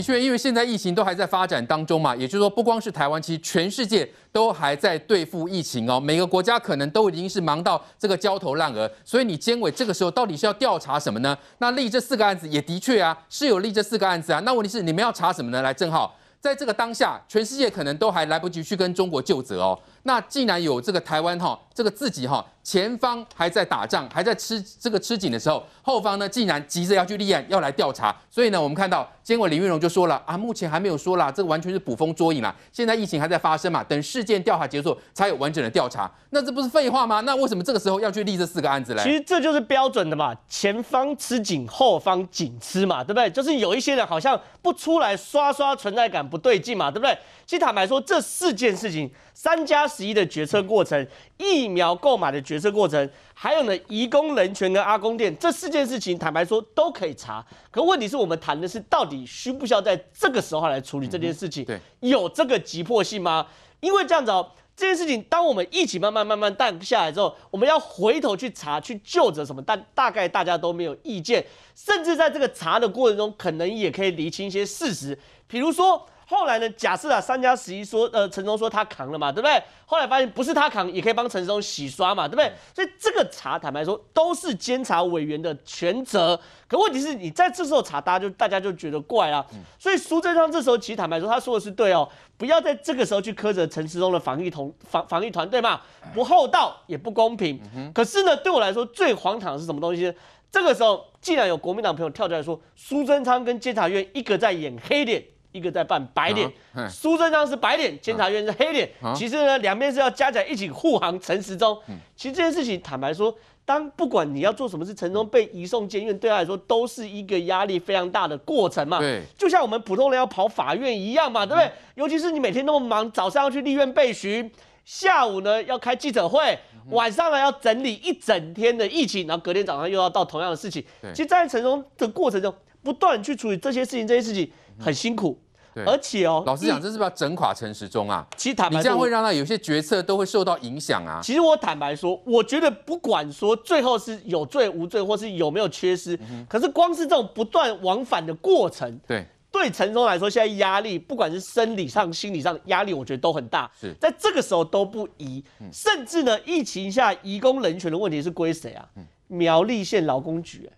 [0.00, 6.00] 的确，因为现在疫情都还在发展当中嘛，也就是说，不光是台湾，其实全世界都还在对付疫情哦。
[6.00, 11.36] 每个国家可能都已经是忙到这个焦头烂额，所以你监委这个时候到底是要调查什么呢？
[11.58, 14.40] 那立这四个案子也的确啊，是有立这四个案子啊。
[14.40, 15.60] 那问题是你们要查什么呢？
[15.60, 19.78] 来，正好在这个当下，全世界可能都还来不及去跟中国就责哦。
[20.04, 22.44] 那既然有这个台湾哈，这个自己哈。
[22.62, 28.14] 前方还在打仗，还在吃这个吃紧的时候，后方呢竟然急着要去立案，要来调查。
[28.30, 32.54] 所以呢，我们看到监委林云龙就说了啊，目前还没有说啦，这个完全是捕风捉影啦。
[32.70, 36.08] 现在疫情还在发生嘛，等事件调查结束才有完整的调查。
[36.28, 37.20] 那这不是废话吗？
[37.22, 39.02] 那为什么这个时候要去立这四个案子嘞？
[39.02, 43.30] 其实这就是标准的嘛，前方吃紧，后方紧吃嘛，对不对？
[43.30, 47.18] 就是有一些人好像不出来刷刷存在感不对劲嘛，对不对？
[47.46, 51.04] 其实坦白说，这四件事情，三加十一的决策过程，
[51.36, 57.44] 疫苗购买的决策过程，还有呢，移工人权跟阿公店这四件事情，坦白说都可以查。
[57.72, 61.64] 可问题是我们谈的是，到底需不需要在这个时候来处理这件事情？
[61.64, 63.48] 对，有这个急迫性吗？
[63.80, 71.44] 因为这样子哦，这件事情，当我们一起慢慢慢慢淡下来之后，我们要回头去查去就责什么，但大概大家都没有意见，
[71.84, 76.06] 甚至在这个查的过程中，可能也可以厘清一些事实，比如说。
[76.30, 76.70] 后来呢？
[76.76, 79.60] 假设啊，三加十一说，呃，陈时中说他扛了嘛，对不对？
[79.84, 82.52] 后来发现不是他扛，也可以帮陈时中洗刷嘛，对不对？
[82.72, 86.40] 所以这个查，坦白说，都是监察委员的全责。
[86.68, 89.44] 可问题是你在这时候查，大家就大家就觉得怪啊。
[89.76, 95.80] 所以苏贞昌这时候其实坦白说，他说的是对哦，不要在这个时候去苛责陈时中的防疫同防防疫团队嘛，
[96.14, 97.60] 不厚道也不公平。
[97.92, 100.14] 可是呢，对我来说最荒唐的是什么东西呢？
[100.50, 105.22] 这个时候既然有国民党朋友跳出来说，苏贞昌跟监察院一个在演黑脸。
[105.52, 106.48] 一个在扮白脸，
[106.88, 108.88] 苏贞昌是白脸，监察院是黑脸。
[109.16, 111.76] 其实呢，两边是要加起来一起护航陈时中。
[112.14, 113.34] 其实这件事情，坦白说，
[113.64, 119.00] 当不管你要做什么事，陈时中被移送监院，对他来说都是一个压力非常大的过程嘛。
[119.00, 121.72] 对，就像我们普通人要跑法院一样嘛，对不对？
[121.96, 124.48] 尤其是你每天那么忙，早上要去立院备询，
[124.90, 126.58] 下午呢要开记者会，
[126.90, 130.84] 晚上呢要整理一整天的疫情，然后隔天早上又要到同样的事情。
[131.14, 132.52] 其实，在陈时中的过程中，
[132.82, 134.50] 不断去处理这些事情，这些事情。
[134.80, 135.38] 很辛苦，
[135.74, 138.26] 对，而且哦，老实讲，这是不是要整垮陈时中啊？
[138.36, 141.20] 其实坦白说，你这样会让他有些决策都会受到影响啊。
[141.22, 153.70] 其实我坦白说，我觉得不管说最后是有罪无罪，或是有没有缺失，嗯、可是光是这种不断往返的过程，对，对陈时中来说，现在压力不管是生理上、心理上压力，我觉得都很大。
[153.80, 158.88] 是在这个时候都不移，嗯、甚至呢，疫情下移工人权的问题是归谁啊？
[158.96, 160.72] 嗯、苗栗县劳工局、欸。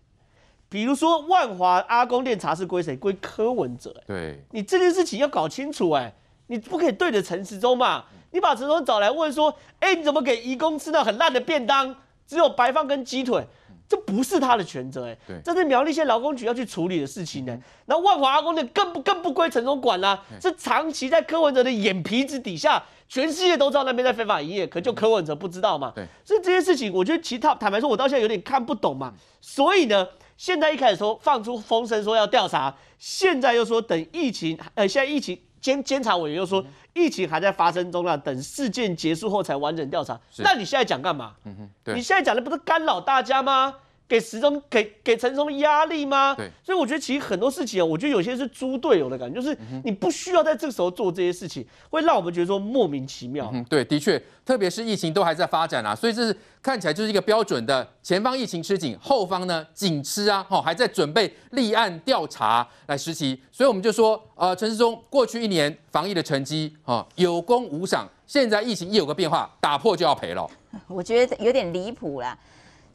[0.69, 2.97] 比如说万华阿公店茶是归谁？
[2.97, 3.95] 归柯文哲。
[4.07, 6.15] 对，你这件事情要搞清楚哎，
[6.47, 8.07] 你不可以对着陈时中嘛。
[8.31, 11.95] 你把陈时中找来问说，哎，你怎么给移工吃到很烂的便当？
[12.27, 13.47] 只有白饭跟鸡腿，
[13.89, 15.19] 这不是他的权责哎。
[15.27, 17.59] 对，这是苗栗县劳工局要去处理的事情呢。
[17.87, 25.93] 那万华阿公的更不更不归陈时中管啦，是长期在柯文哲的眼皮子底下，全世界都知道那边在非法营业，可就柯文哲不知道嘛。
[25.95, 29.15] 对，所以这些事情，我觉得其他坦白说，我到现在有点看不懂嘛。
[29.41, 30.07] 所以呢。
[30.35, 36.65] 现在一开始说放出风声说要调查，现在又说等疫情，呃，现在疫情监监察委员又说
[36.95, 40.19] 疫情还在发生中啊，等事件结束后才完整调查。
[40.39, 41.35] 那你现在讲干嘛？
[41.45, 43.75] 嗯哼，对，你现在讲的不是干扰大家吗？
[44.13, 46.35] 给时钟给给陈时中压力吗？
[46.35, 53.51] 对，所以我觉得其实很多事情啊，我觉得有些是猪队友的感觉，就是你不需要在这个时候做这些事情，会让我们觉得说莫名其妙。
[53.55, 63.41] 嗯，对，的确，特别是疫情都还在发展啊，所以这是看起来就是一个标准的前方疫情吃紧，后方呢紧吃啊，哦，还在准备立案调查来实习。
[63.51, 70.47] 所以我们就说，呃，陈时中过去一年防疫的成绩，哈，有功无赏，现在疫情一有个变化，打破就要赔了。
[70.87, 72.37] 我觉得有点离谱啦。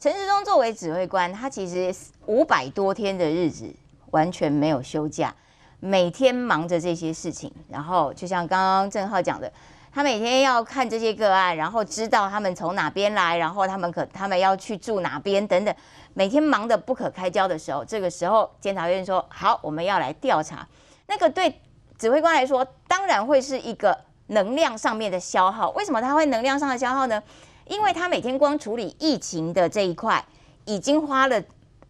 [0.00, 1.92] 陈时中作为指挥官，他其实
[2.26, 3.68] 五百多天的日子
[4.12, 5.34] 完全没有休假，
[5.80, 7.52] 每天忙着这些事情。
[7.68, 9.52] 然后就像刚刚郑浩讲的，
[9.92, 15.74] 他每天要看这些个案，然后知道他们从哪边来，然后他们可他们要去住哪边等等，
[16.14, 20.64] 每天忙得不可开交的时候，这个时候监察院说好，我们要来调查。
[21.08, 21.60] 那个对
[21.98, 25.70] 指挥官来说，当然会是一个能量上面的消耗。
[25.70, 27.20] 为什么他会能量上的消耗呢？
[27.68, 30.24] 因为他每天光处理疫情的这一块，
[30.64, 31.42] 已经花了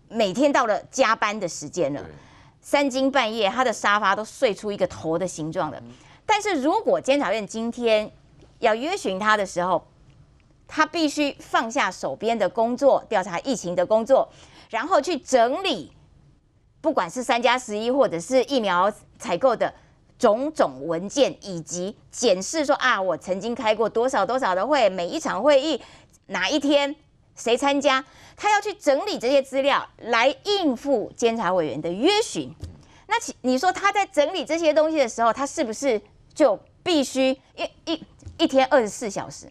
[0.09, 2.05] 每天到了加班的时间了，
[2.61, 5.83] 三更半夜他的沙发都睡出一个头的形状了。
[6.27, 8.11] 但是如果监察院今天
[8.59, 9.87] 要约询他的时候，
[10.67, 14.29] 他必须放下手边的工作，调查疫情的工作，
[14.69, 15.93] 然后去整理，
[16.81, 19.73] 不管是三加十一或者是疫苗采购的。
[20.19, 25.81] 种种文件以及检视说啊，我曾经开过多少多少的会，每一场会议
[26.27, 26.95] 哪一天
[27.37, 28.05] 谁参加，
[28.37, 32.53] 他要去整理这些资料来应付监察委员的约询。
[33.07, 36.01] 那其你说他在整理这些东西的时候，他是不是
[36.35, 38.05] 就必须一一
[38.39, 39.47] 一天二十四小时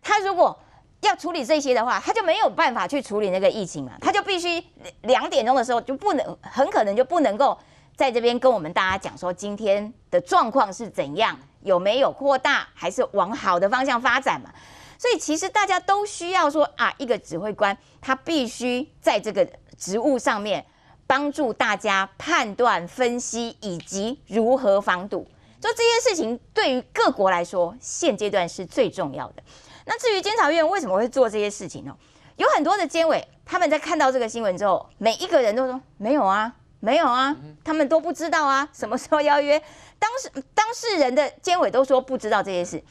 [0.00, 0.56] 他如果
[1.00, 4.62] 要处理这些的话，他就没有办法去处理那个疫情嘛，他就必须
[5.00, 7.58] 两点钟的时候就不能，很可能就不能够
[8.02, 14.50] 在这边跟我们大家讲说今天的状况是怎样，有没有扩大，还是往好的方向发展嘛？
[14.98, 20.66] 所以其实大家都需要说啊，一个指挥官他必须在这个职务上面
[21.06, 25.24] 帮助大家判断、分析以及如何防堵。
[25.60, 29.44] 就这件事情对于各国来说，现阶段是最重要的。
[29.86, 31.96] 那至于监察院为什么会做这些事情呢？
[32.34, 36.52] 有很多的监委他们在看到这个新闻之后，每一个人都说没有啊，
[36.84, 39.56] 没有啊，他们都不知道啊，什么时候邀约？
[40.00, 42.82] 当事当事人的监委都说不知道这些事。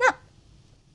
[0.00, 0.14] 那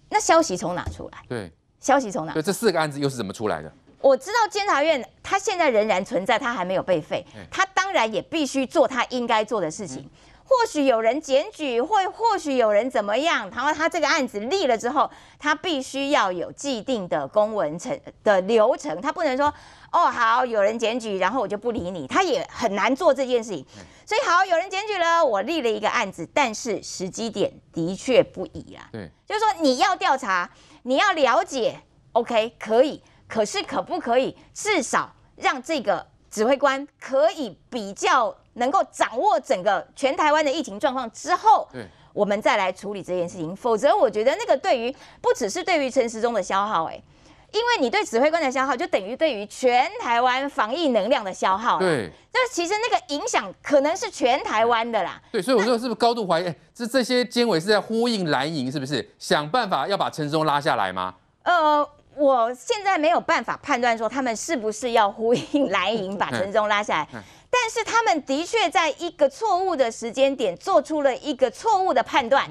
[0.09, 1.19] 那消息从哪出来？
[1.29, 1.49] 对，
[1.79, 2.33] 消息从哪？
[2.33, 3.71] 对，这四个案子又是怎么出来的？
[4.01, 10.09] 我知道监察院他现在仍然存在，他还没有被废，他当然也必须做他应该做的事情。
[10.43, 15.09] 或许有人检举，或或许有人怎么样，然后他这个案子立了之后，
[15.39, 19.53] 他必须要有既定的公文程的流程，他不能说
[19.91, 23.65] 哦好，有人检举，然后我就不理你，他也很难做这件事情。
[24.05, 28.89] 所以好，有人检举了，我立了一个案子，但是时机点的确不宜啦。
[28.91, 30.49] 对，就是说你要调查，
[30.83, 31.79] 你要了解
[32.13, 38.35] ，OK 可以，可是可不可以至少让这个指挥官可以比较。
[38.55, 43.55] 能够掌握整个全台湾的疫情状况之后，对，我们再来处理这件事情。
[43.55, 47.01] 否则，我觉得那个对于不只是对于陈时中的消耗，哎，
[47.51, 51.77] 因为你对指挥官的消耗，就等于对于全台湾防疫能量的消耗。
[51.79, 55.21] 对，那其实那个影响可能是全台湾的啦。
[55.31, 56.45] 对，所以我说是不是高度怀疑？
[56.45, 61.15] 哎，这这些监委是在呼应蓝营，是不是想办法要把陈忠拉下来吗？
[61.43, 67.07] 呃，我现在没有办法判断说他们是不是要呼应蓝营把陈忠拉下来。
[67.53, 72.49] 但是他们的确在一个错误的时间点做出了一个错误的判断，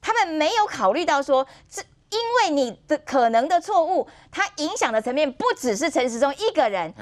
[0.00, 6.92] 他们没有考虑到说，这因为你的可能的错误，它影响的层面不只是陈时中一个人，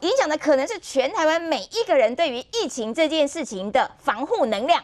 [0.00, 4.82] 影响的可能是全台湾每一个人对于疫情这件事情的防护能量，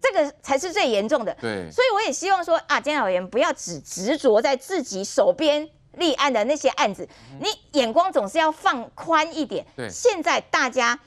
[0.00, 1.34] 这个才是最严重的。
[1.40, 7.08] 对，所以我也希望说啊，监察委员不要只执着在自己手边立案的那些案子，
[7.40, 7.48] 你
[7.78, 9.66] 眼光总是要放宽一点。
[9.76, 10.98] 对，现在大家。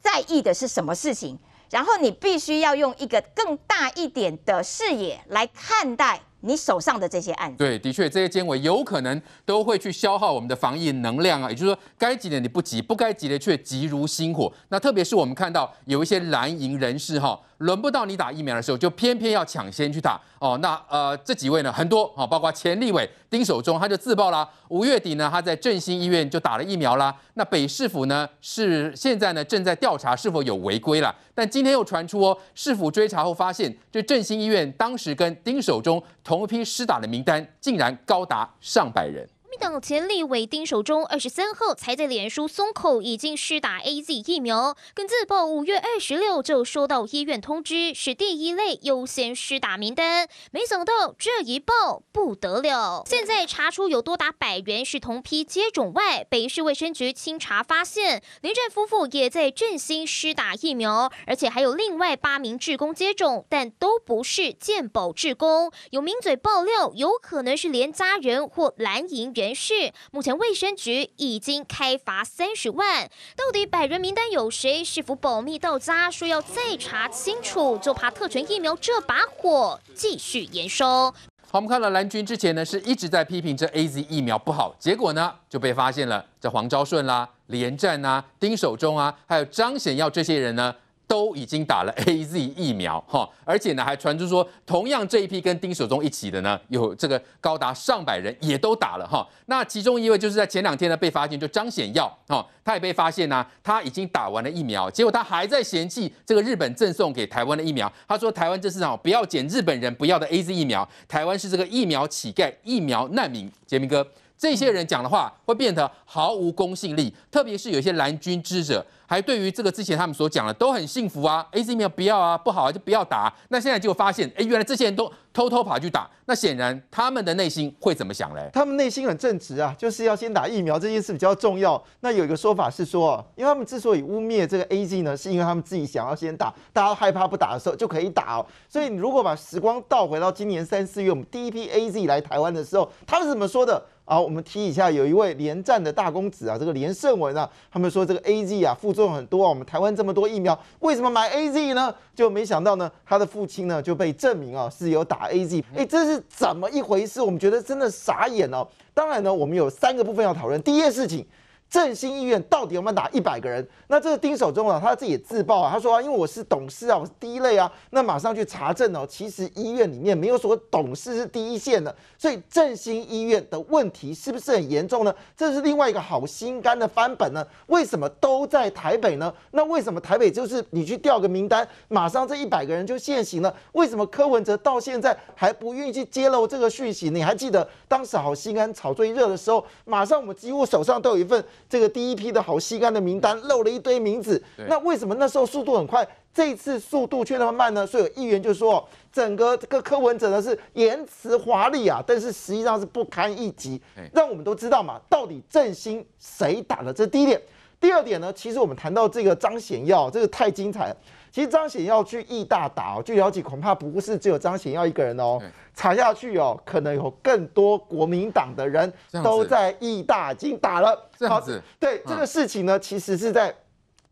[0.00, 1.38] 在意的是什么事情？
[1.70, 7.56] 然后你必须要用一个更大一点的视野来看待你手上的这些案子。
[7.58, 11.48] 对，的确，这些监委有可能都会去消耗我们的防疫能量啊。
[11.50, 14.52] 也就是说，该急的你不急，不该急的却急如星火。
[14.68, 17.40] 那特别是我们看到有一些蓝营人士哈。
[17.58, 20.58] 轮不到你打疫苗的时候，就偏偏要抢先去打哦。
[20.62, 24.48] 那呃，这几位呢，很多啊，包括前立委丁守中，他就自曝啦。
[24.68, 27.14] 五月底呢，他在振兴医院就打了疫苗啦。
[27.34, 31.14] 那北市府呢，是现在呢正在调查是否有违规啦。
[31.34, 39.28] 但今天又传出哦，市府追查后发现，这振兴医院当时跟丁守中同一批施打的名单，竟然高达上百人。
[39.56, 50.28] 党前立委丁守中二十三号才在脸书松口，已经施打 AZ 疫苗，更自曝五月二十六就收到医院通知，是第一类优先施打名单。
[50.50, 65.72] 没想到这一报不得了，现在查出有多达百人是同批接种外，北市卫生局清查发现，林战夫妇也在振兴施打疫苗，而且还有另外八名志工接种，但都不是健保志工。
[65.90, 69.54] 有名嘴爆料，有可能是连家人或蓝营人。
[69.54, 73.10] 是，目前卫生局已经开罚三十万。
[73.36, 74.84] 到底百人名单有谁？
[74.84, 76.10] 是否保密到家？
[76.10, 81.14] 说要再查清楚，就怕特权疫苗这把火继续延烧。
[81.50, 90.74] 好，我们看到蓝军之前呢是一直在批评这 AZ 疫苗不好，结果呢就被发现了，这黄昭顺啦、连战啊、丁守中啊，还有张显耀这些人呢。
[91.08, 99.26] 都已经打了 AZ 疫苗哈，而且呢还传出说，同样这一批跟丁守中一起的呢，有这个高达上百人也都打了哈。
[99.46, 113.50] 那其中一位就是在前两天呢被发现，就张显耀哈，他也被发现呢，他已经打完了疫苗，结果他还在嫌弃这个日本赠送给台湾的疫苗，他说台湾这市场不要捡日本人不要的 AZ 疫苗，台湾是这个疫苗乞丐、疫苗难民。
[113.66, 118.86] 杰明哥，这些人讲的话会变得毫无公信力，特别是有一些蓝军支持者。
[119.08, 123.32] 还对于这个之前他们所讲的都很幸福啊，AZ 疫苗不要啊，不好啊就不要打。
[123.48, 126.06] 那现在就发现，哎，原来这些人都偷偷跑去打。
[126.26, 128.50] 那显然他们的内心会怎么想嘞？
[128.52, 131.82] 他们内心很正直啊，就是要先打疫苗这件事比较重要。
[132.00, 138.46] 那有一个说法是说，因为他们之所以污蔑这个 AZ 呢，是因为他们自己想要先打，大家害怕不打的时候就可以打哦。
[138.68, 143.82] 所以你如果把时光倒回到今年三四月，我们第一批 AZ 来台湾的时候，他们怎么说的？
[144.04, 151.94] 啊，我们提一下，有一位连战的大公子啊，这个连胜文啊，他们说这个 AZ 啊副作用很多啊，我们台湾这么多疫苗，为什么买 AZ 呢？
[152.16, 157.22] 就没想到呢，他的父亲呢就被证明啊是有打 AZ，哎，这是怎么一回事？
[157.22, 158.66] 我们觉得真的傻眼哦。
[158.92, 160.60] 当然呢，我们有三个部分要讨论。
[160.62, 161.24] 第一件事情。
[161.70, 163.66] 振兴医院到底有没有打一百个人？
[163.88, 169.06] 那这个丁守中啊，他自己也自曝啊，他说啊，因为我是董事啊，我是第一类啊，那马上去查证哦。
[169.06, 175.14] 其实医院里面没有说董事是第一线的，所以振兴医院的问题是不是很严重呢？
[175.36, 177.46] 这是另外一个好心肝的翻本呢？
[177.66, 179.32] 为什么都在台北呢？
[179.50, 183.54] 那为什么台北就是你去调个名单，马上这一百个人就现形了？
[183.72, 187.10] 为什么柯文哲到现在还不愿意去揭露这个讯息？
[187.10, 191.44] 你还记得当时好心肝炒最热的时候，马上我们几乎手上都有一份。
[191.68, 197.86] 这个第一批的好吸干的名单漏了一堆名字，那为什么那时候速度很快，这次速度却那么慢呢？
[197.86, 203.80] 所以有议员就说，整个这个柯文哲呢是言辞华丽啊，但是实际上是不堪一击。
[204.12, 206.92] 让我们都知道嘛，到底振兴谁打了？
[206.92, 207.40] 这是第一点。
[207.80, 210.96] 第二点呢，其实我们谈到这个张显耀，这个太精彩了。
[211.30, 215.38] 其实张显要去义大打哦，据了解恐怕不是只有张显要一个人哦，
[215.74, 218.92] 查下去哦，可能有更多国民党的人
[219.22, 221.08] 都在义大已经打了。
[221.16, 223.54] 这样子，对这个事情呢，其实是在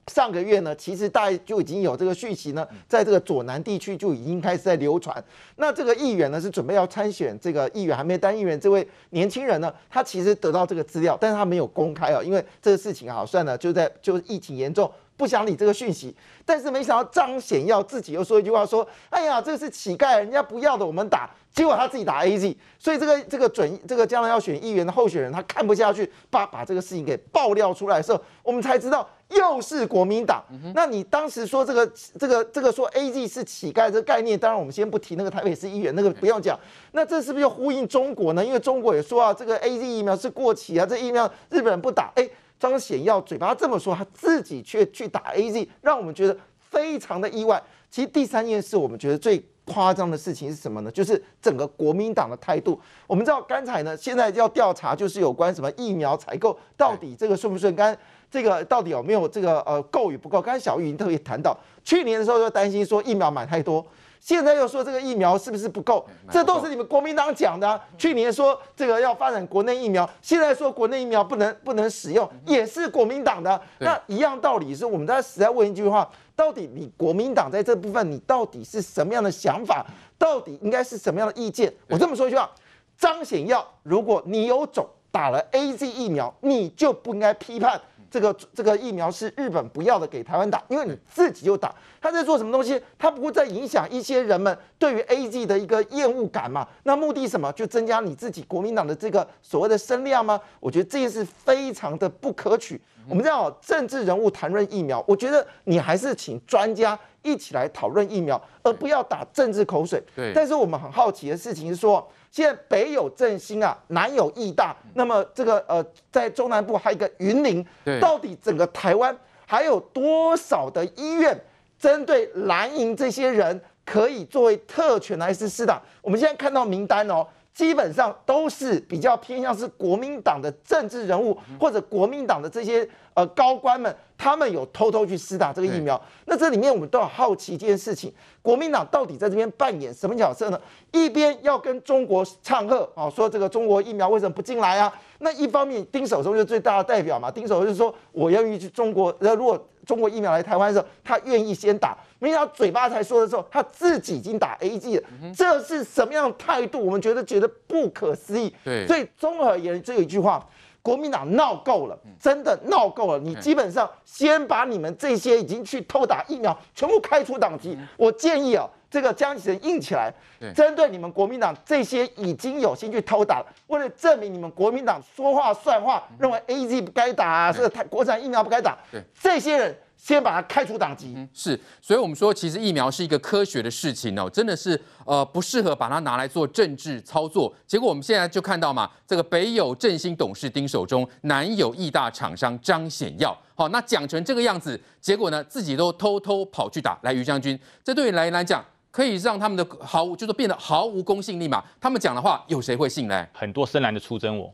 [0.08, 5.24] 上个月呢，其实大概就已经有这个讯息呢，在这个左南地区就已经开始在流传。
[5.56, 14.88] 那这个议员呢是准备要参选这个议员，还没当议员，这位年轻人呢，他其实得到这个资料，但是他没有公开啊，因为这个事情啊，算了，就在就疫情严重。
[15.16, 30.44] 不想理这个讯息，但是没想到张显耀自己又说一句话，说：“哎呀，这是乞丐，人家不要的我们打。”结果他自己打 AZ，所以这个这个准这个将来要选议员的候选人，他看不下去，把把这个事情给爆料出来的时候，我们才知道又是国民党。
[30.74, 36.60] 那你当时说这个这个这个说 AZ 是乞丐这个概念，当然我们先不提那个台北市议员那个不用讲，
[36.92, 38.44] 那这是不是又呼应中国呢？
[38.44, 42.28] 因为中国也说啊，这个 AZ 疫苗是过期啊，这疫苗日本人不打，哎。
[42.58, 47.62] 张显耀嘴巴这么说，他自己却去打 AZ，让我们觉得非常的意外。
[47.90, 50.90] 其实第三件事，我们觉得最夸张的事情是什么呢？
[50.90, 52.78] 就是整个国民党的态度。
[53.06, 57.96] 我们知道刚才呢，现在要调查就是有关什么疫苗采购到底这个顺不顺，刚
[58.30, 60.42] 这个到底有没有这个呃够与不够？
[60.42, 63.84] 刚才小玉已经特别谈到，去年的时候就担心说疫苗买太多。
[64.26, 66.04] 现在又说这个疫苗是不是不够？
[66.32, 67.80] 这都是你们国民党讲的啊。
[67.96, 73.62] 去年说这个要发展国内疫苗，现在说国内疫苗不能不能使用，也是国民党的。
[73.78, 79.86] 那一样道理是我们在实在问一句话：到底你国民党在这部分，你到底是什么样的想法？
[80.18, 81.72] 到底应该是什么样的意见？
[81.88, 82.50] 我这么说一句话：
[82.98, 87.80] 张显耀，如果你有种打了 AZ 疫苗，你就不应该批判。
[88.10, 91.74] 这个这个疫苗是日本不要的，给台湾打，因为你自己就打。
[92.00, 92.80] 他在做什么东西？
[92.98, 96.66] 他不会在影响一些人们对于 A G 的一个厌恶感嘛？
[96.84, 97.52] 那目的什么？
[97.52, 100.40] 就增加你自己国民党的这个所谓的声量吗？
[100.60, 102.80] 我觉得这件事非常的不可取。
[103.08, 110.02] 我们知道政治人物谈论疫苗，我觉得你还是请专家一起来讨论疫苗，而不要打政治口水。
[110.14, 110.32] 对。
[110.34, 112.06] 但是我们很好奇的事情是说。
[112.36, 117.66] 现在北有振兴啊，南有义大，那么这个呃，在中南部还有一个云林，
[117.98, 119.16] 到底整个台湾
[119.46, 121.34] 还有多少的医院
[121.78, 125.80] 针对蓝营这些人可以作为特权来施打？
[126.02, 127.26] 我们现在看到名单哦。
[127.56, 135.98] 基本上都是比较偏向是国民党的政治人物或者国民党的这些呃高官们，他们有偷偷去施打这个疫苗。
[136.26, 140.60] 那这里面我们都要好奇一件事情：国民党到底在这边扮演什么角色呢？
[140.92, 144.92] 一边要跟中国唱和啊，说这个中国疫苗为什么不进来啊？
[145.20, 151.96] 那一方面丁守中就是最大的代表嘛，丁守中就是说我愿意去中国，那如果中国疫苗来台湾的时候，他愿意先打。
[152.18, 155.02] 没想到嘴巴才说的时候，他自己已经打 A G 了，
[155.34, 156.84] 这是什么样的态度？
[156.84, 158.52] 我们觉得觉得不可思议。
[158.64, 160.44] 对，所以综合而言，只有一句话：
[160.82, 163.18] 国民党闹够了，真的闹够了。
[163.18, 167.78] 你基本上先把你们这些已经去偷打疫苗全部开除党籍。
[167.96, 170.12] 我建议啊，这个江启臣硬起来，
[170.54, 178.76] 针对你们国民党这些已经有心去偷打了，为了证明你们国民党说话算话，认为 AZ 不该打啊，这个台国产疫苗不该打，
[179.20, 179.76] 这些人。
[179.96, 181.14] 先把他开除党籍。
[181.16, 187.52] 嗯，是，所以我们说，其实疫苗是一个科学的事情哦，真的是呃不适合把它拿来做政治操作。
[187.66, 196.98] 结果我们现在就看到嘛，这个北有振兴董事丁守中，南有义大厂商张显耀，好，那讲成这个样子，结果呢自己都偷偷跑去打。
[197.02, 198.62] 来，于将军，这对于来来讲，
[198.96, 201.62] 可以让他们的毫无就是变得毫无公信力嘛？
[201.78, 203.28] 他们讲的话，有谁会信呢？
[203.30, 204.50] 很多深蓝的出征我，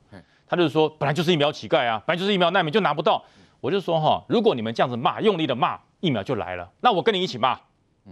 [0.48, 3.24] 他就是说，本来就是疫苗乞丐啊，本来就是疫苗难民就拿不到。
[3.60, 6.68] 我就说哈，如果你们这样子骂，用力的骂，疫苗就来了。
[6.80, 7.56] 那我跟你一起骂，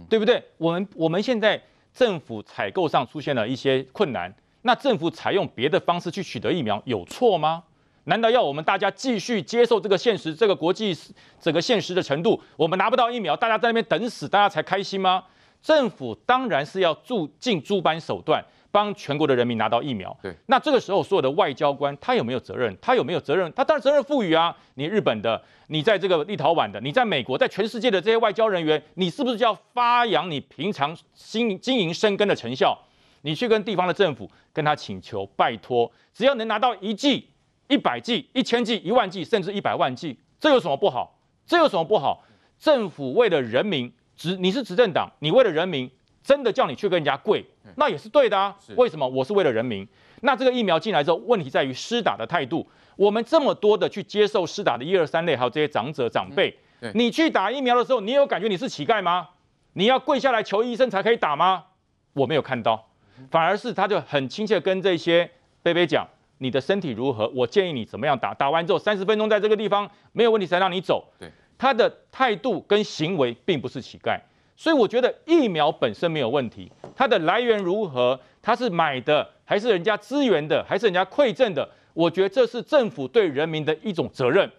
[0.07, 0.41] 对不对？
[0.57, 1.61] 我们我们现在
[1.93, 7.61] 政府采购上出现了一些困难，那政府采用别的方式去取得疫苗有错吗？
[8.05, 10.97] 难道要我们大家继续接受这个现实，这个国际
[11.41, 12.41] 整个现实的程度？
[12.55, 15.25] 我们拿不到疫苗，大家在那边等死，大家才开心吗？
[15.61, 20.15] 政府当然是要助尽诸般手段，帮全国的人民拿到疫苗。
[20.21, 22.75] 对，那这个时候所有的外交官他有没有责任？
[22.81, 23.51] 他有没有责任？
[23.53, 24.55] 他当然责任赋予啊！
[24.75, 32.77] 你日本的，你在这个立陶宛的，你在美国，在全世界的这些外交人员，你是不是就要发扬你平常经经营生根的成效？
[33.21, 37.27] 你去跟地方的政府跟他请求拜托，只要能拿到一剂。
[37.67, 41.17] 一百剂、一千剂、一万剂，甚至一百万剂，这有什么不好？
[41.45, 42.21] 这有什么不好？
[42.59, 43.89] 政府为了人民，
[44.21, 45.89] 执你是执政党，你为了人民，
[46.21, 47.43] 真的叫你去跟人家跪，
[47.75, 48.55] 那也是对的啊。
[48.75, 49.07] 为什么？
[49.07, 49.87] 我是为了人民。
[50.21, 52.69] 那这个疫苗进来之后，问题在于施打的态度。
[52.95, 56.55] 我们这么多的去接受施打的一二三类，还有这些长者长辈，
[56.93, 59.29] 你去打疫苗的时候，你有感觉你是乞丐吗？
[59.73, 61.63] 你要跪下来求医生才可以打吗？
[62.13, 62.89] 我没有看到，
[63.31, 65.31] 反而是他就很亲切跟这些
[65.63, 66.07] 贝贝讲。
[66.37, 67.27] 你的身体如何？
[67.35, 68.33] 我建议你怎么样打？
[68.33, 71.07] 打完之后三十分钟在这个地方没有问题才让你走。
[71.19, 74.19] 对，他的态度跟行为并不是乞丐，
[74.55, 78.19] 所以我觉得疫苗本身没有问题，它的来源如何？
[78.41, 81.69] 它是买的还是人家支援的，还是人家馈赠的？
[81.93, 84.51] 我觉得这是政府对人民的一种责任。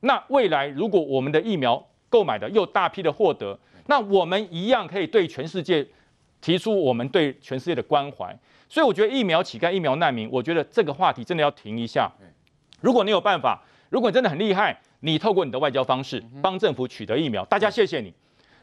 [0.00, 5.86] 那未来如果我们的疫苗购买的又大批的获得，那我们一样可以对全世界
[6.40, 8.34] 提出我们对全世界的关怀。
[8.70, 12.10] 所以我觉得疫苗乞丐、疫苗难民，我觉得这个话题真的要停一下。
[12.80, 18.12] 如果你有办法，如果你真的很厉害，你透过你的外交方式帮政府取得疫苗，大家谢谢你。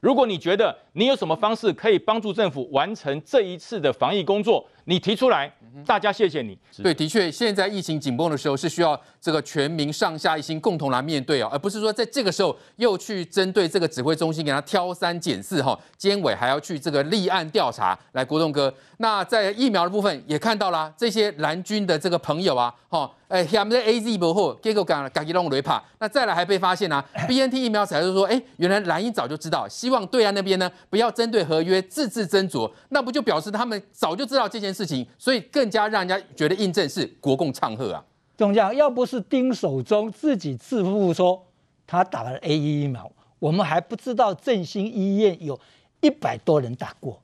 [0.02, 5.52] 如果你觉得你有什么方式可以帮助政府完成这一次的防疫工作，你提出来，
[5.86, 6.58] 大家谢谢你。
[6.78, 17.98] 对，的确，现在疫情紧绷的时候是需要这个全民上下一心共同来面对啊，而不是说在这个时候又去针对这个指挥中心给他挑三拣四哈，监委还要去这个立案调查。
[18.12, 23.12] 来，国栋哥，那在疫苗的部分也看到啦这些蓝军的这个朋友啊，哈。
[23.28, 38.04] 哎，他们的 A Z 不好，结果讲讲起弄雷帕，那再来还被发现啊， B N T 疫苗才是说，哎，原来蓝鹰早就知道，希望对岸那边呢不要针对合约字字斟酌，那不就表示他们早就知道这件事情，所以更加让人家觉得印证是国共唱和啊。
[38.36, 41.46] 中将，要不是丁守中自己自负说
[41.86, 45.60] 他打了 A 一疫苗，我们还不知道振兴医院有
[46.02, 47.22] 一百多人打过，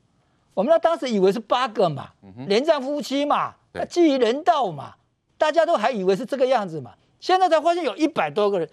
[0.53, 2.11] 我们那当时以为是八个嘛，
[2.47, 3.55] 连战夫妻嘛，
[3.89, 4.93] 基于人道嘛。
[5.37, 8.69] 大家都还以为是这个样子嘛，现在才发现有一百多个人，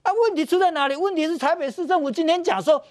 [0.00, 0.96] 啊，问题出在哪里？
[0.96, 2.82] 问题是台北市政府今天讲说，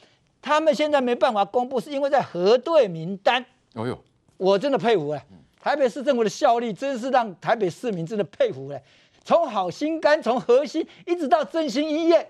[0.44, 3.44] 他们现在没办法公布，是因为在核对名单。
[3.74, 4.00] 哦呦，
[4.38, 5.26] 我真的佩服哎，
[5.62, 8.82] 台北市政府的效率真是让台北市民真的佩服嘞。
[9.24, 12.30] 从好心肝，从核心一直到振兴医院，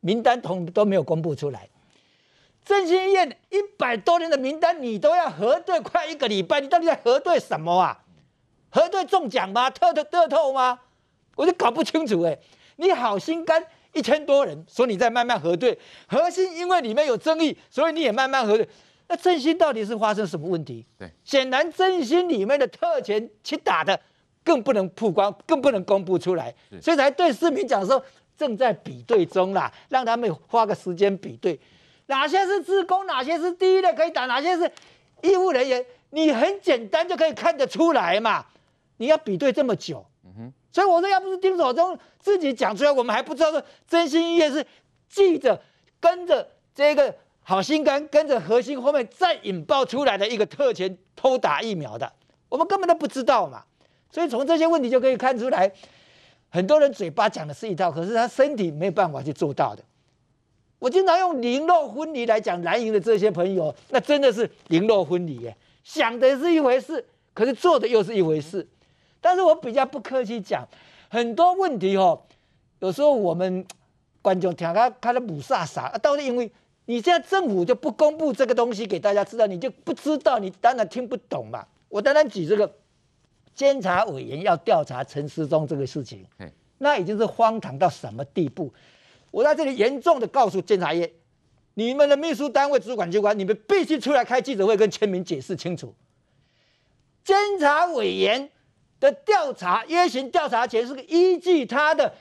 [0.00, 1.68] 名单同都没有公布出来。
[2.64, 8.00] 振兴医院一百多人的名单，你都要核对快一个礼拜，你到底在核对什么啊？
[8.70, 9.68] 核对中奖吗？
[9.68, 10.80] 特特特透吗？
[11.36, 12.38] 我就搞不清楚哎。
[12.76, 18.66] 你好心肝一千多人，说你在慢慢核对，核心因为里面有争议，所以你也慢慢核对。
[19.08, 20.84] 那振兴到底是发生什么问题？
[20.98, 23.98] 对，显然振兴里面的特权去打的，
[24.42, 28.02] 更不能曝光，更不能公布出来，所以才对市民讲说
[28.36, 31.58] 正在比对中啦，让他们花个时间比对，
[32.06, 34.70] 哪些是自工，哪些是第一类可以打，哪些是
[35.22, 38.46] 医护人员，你很简单就可以看得出来嘛。
[38.96, 44.64] 你要比对这么久，嗯哼，所以我说，要不是丁守中自己讲出来，我们还不知道说振兴医院是
[45.08, 45.60] 记者
[45.98, 47.14] 跟着这个
[47.46, 52.10] 好心肝，跟着核心后面再引爆出来的一个特权偷打疫苗的，
[52.48, 53.62] 我们根本都不知道嘛。
[54.10, 55.70] 所以从这些问题就可以看出来，
[56.48, 59.84] 很多人嘴巴讲的是一套，可是他身体没有办法去做到的。
[60.78, 67.04] 我经常用零落分离来讲蓝营的这些朋友，那真的是零落分离耶，想的是一回事，
[67.34, 68.66] 可是做的又是一回事。
[69.20, 70.66] 但是我比较不客气讲，
[71.08, 72.22] 很多问题哦，
[72.78, 73.66] 有时候我们
[74.22, 76.50] 观众听他他的母傻傻，到底因为
[76.86, 81.66] 你现在政府就不公布这个东西给大家知道，你就不知道，你当然听不懂嘛。
[81.88, 82.70] 我当然举这个
[83.54, 86.26] 监察委员要调查陈世忠这个事情，
[86.78, 88.72] 那已经是荒唐到什么地步？
[89.30, 91.10] 我在这里严重的告诉监察院，
[91.74, 95.94] 你们的秘书单位主管机关，你们必须出来开记者会跟全民解释清楚，
[97.24, 98.50] 监察委员。
[99.00, 102.14] 的调查，约行调查权是依据他的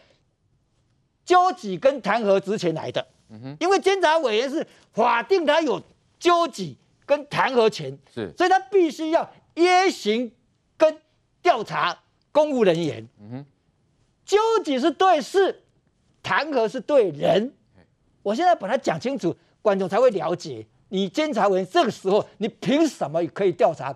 [1.23, 3.07] 纠集跟弹劾职权来的。
[3.33, 5.81] 嗯哼，因为监察委员是法定他有
[6.19, 10.31] 纠集跟弹劾权，是，所以他必须要约行
[10.77, 11.01] 跟
[11.41, 11.97] 调查
[12.31, 13.07] 公务人员。
[13.19, 13.45] 嗯哼，
[14.23, 15.63] 纠集是对事，
[16.21, 17.51] 弹劾是对人。
[18.21, 20.65] 我现在把它讲清楚，观众才会了解。
[20.89, 23.93] 你监察委员这个时候，你凭什么可以调查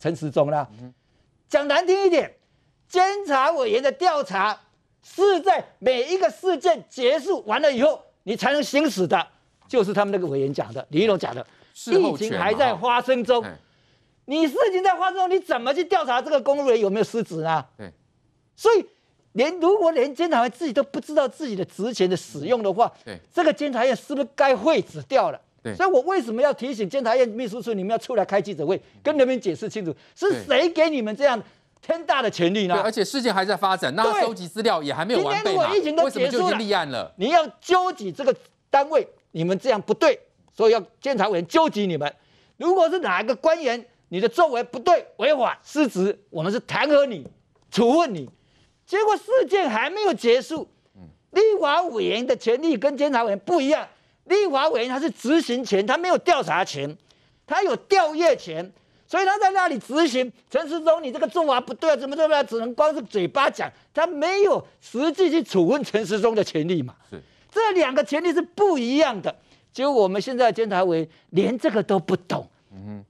[0.00, 0.66] 陈时中呢？
[1.46, 2.34] 讲难听一点，
[2.88, 4.58] 监察委员的调查
[5.02, 9.26] 是在每一个事件结束完了以后，你才能行使的，
[9.66, 11.46] 就是他们那个委员讲的，李一龙讲的，
[11.86, 13.44] 疫情还在发生中，
[14.26, 17.64] 你事情在发生中，你怎么去调查这个公务员有没有失职呢？
[17.76, 17.90] 对，
[18.54, 18.84] 所以
[19.32, 25.40] 连如果连监察员自己都不知道自己的职权的使用的话，对，这个监察院是不是该废止掉了？
[25.62, 31.42] 对，所以我为什么要提醒监察院秘书处，你们要出来开记者会，跟人民解释清楚，是谁给你们这样？
[31.80, 32.74] 天大的权力呢？
[32.74, 35.74] 对，而且事情还在发展，那收集资料也还没有完备嘛？
[35.74, 37.12] 疫情都结束了，为什么就已经立案了？
[37.16, 38.34] 你要纠集这个
[38.68, 40.18] 单位，你们这样不对，
[40.54, 42.12] 所以要监察委员纠集你们。
[42.56, 47.26] 如果是哪一个官员，你的作为不对、违法、失职，我们是弹劾你、
[47.70, 48.28] 处分你。
[48.84, 50.68] 结果事件还没有结束，
[51.30, 53.86] 立法委员的权利跟监察委员不一样，
[54.24, 56.96] 立法委员他是执行权，他没有调查权，
[57.46, 58.72] 他有调阅权。
[59.08, 66.94] 所以他在那里执行，陈世忠，你这个做法不对啊，怎么怎么样，只能光是嘴巴讲，他没有实际去处分陈世忠的权利嘛。
[67.08, 67.18] 是，
[67.50, 69.34] 这两个权利是不一样的。
[69.72, 72.46] 结果我们现在监察委连这个都不懂。
[72.70, 73.02] 嗯，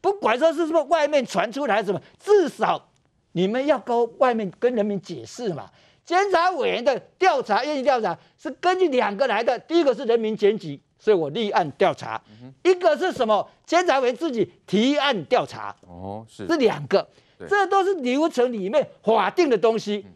[0.00, 2.88] 不管说是什么外面传出来什么，至少
[3.30, 5.70] 你们要跟外面跟人民解释嘛。
[6.04, 10.80] 监察委员的调查，愿意调查是根据两个来的，第一个是人民检举。
[10.98, 12.20] 所以我立案调查，
[12.62, 13.48] 一个是什么？
[13.64, 17.06] 监察委自己提案调查，哦，是，是两个，
[17.48, 20.06] 这都是流程里面法定的东西。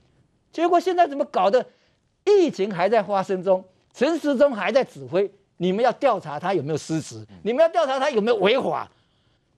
[0.53, 1.65] 结果现在怎么搞的？
[2.25, 3.65] 疫情还在发生中，
[3.95, 8.89] 陈时中还在指挥，你们要调查他有没有失职，你们要调查他有没有违法，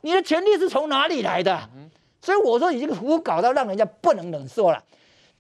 [0.03, 1.69] 你的权利是从哪里来的？
[2.21, 4.83] 所以我说已经胡搞到让人家不能忍受了。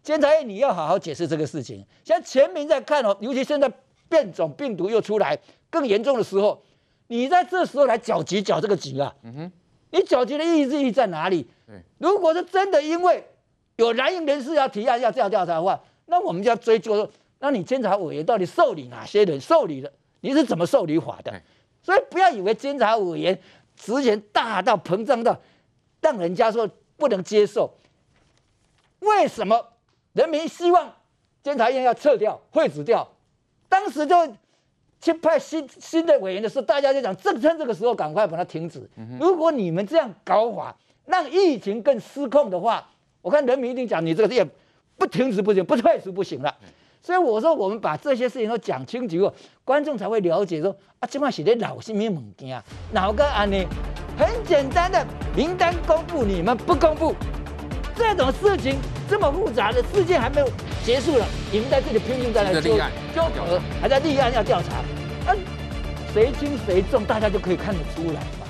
[0.03, 1.87] 监察院你要好好解释这个事情。
[2.03, 3.73] 现在全民在看哦，尤其现在
[4.09, 5.39] 变种病毒又出来。
[5.73, 6.63] 更严重的时候，
[7.07, 9.15] 你在这时候来搅局搅这个局啊？
[9.23, 9.53] 嗯哼，
[9.91, 11.49] 你搅局的意义在哪里？
[11.97, 13.27] 如果是真的因为
[13.77, 19.91] 有蓝营人士要提案要这样调查的话，那我们就要追究说，那你监察委员到底受理哪些人受理的？
[20.21, 21.33] 你是怎么受理法的？
[21.83, 23.41] 所以不要以为监察委员
[23.75, 25.41] 职权大到膨胀到
[26.03, 27.73] 让人家说不能接受。
[28.99, 29.73] 为什么
[30.13, 30.93] 人民希望
[31.43, 33.09] 监察院要撤掉废止掉？
[33.71, 34.15] 当时就。
[35.03, 38.89] 去派新新的委员的时候，大家就讲，正趁这个时候赶快把它停止。
[39.21, 40.75] 如果你们这样搞法，
[41.07, 42.89] 让疫情更失控的话，
[43.21, 44.47] 我看人民一定讲你这个也
[44.97, 46.55] 不停止不行，不退出不行了。
[47.03, 49.35] 所以我说，我们把这些事情都讲清楚后，
[49.65, 52.63] 观众才会了解说啊，这帮写的老什么物件，
[52.93, 53.59] 哪个案呢？
[54.17, 57.13] 很简单的名单公布，你们不公布，
[57.97, 58.77] 这种事情
[59.11, 60.49] 这么复杂的事件还没有
[60.85, 64.85] 结束了，你们在这里拼命在那纠纠葛，还在立案要调查，
[65.29, 65.39] 嗯
[66.13, 68.42] 谁轻谁重，大家就可以看得出来。